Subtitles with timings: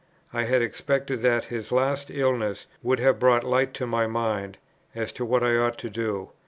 [0.33, 4.57] I had expected that his last illness would have brought light to my mind,
[4.95, 6.31] as to what I ought to do.